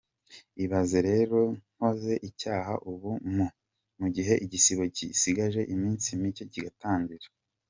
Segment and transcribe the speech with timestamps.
[0.63, 1.39] Ibaze rero
[1.73, 3.11] nkoze icyaha ubu,
[3.99, 7.27] mu gihe igisibo gisigaje iminsi mike kigatangira?”.